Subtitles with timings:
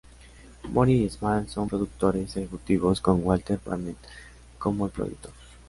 [0.63, 3.97] Moore y Small son los productores ejecutivos, con Walter Barnett
[4.57, 5.31] como el productor.